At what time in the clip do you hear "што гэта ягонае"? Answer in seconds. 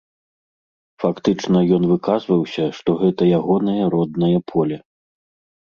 2.79-3.79